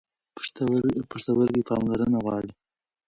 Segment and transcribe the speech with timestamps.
[1.09, 2.51] پښتورګي پاملرنه غواړي.